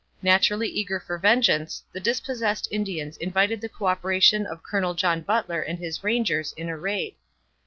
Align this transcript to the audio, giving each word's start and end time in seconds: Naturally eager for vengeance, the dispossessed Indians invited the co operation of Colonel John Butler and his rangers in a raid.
Naturally 0.23 0.67
eager 0.67 0.99
for 0.99 1.19
vengeance, 1.19 1.83
the 1.93 1.99
dispossessed 1.99 2.67
Indians 2.71 3.17
invited 3.17 3.61
the 3.61 3.69
co 3.69 3.85
operation 3.85 4.47
of 4.47 4.63
Colonel 4.63 4.95
John 4.95 5.21
Butler 5.21 5.61
and 5.61 5.77
his 5.77 6.03
rangers 6.03 6.53
in 6.57 6.69
a 6.69 6.75
raid. 6.75 7.13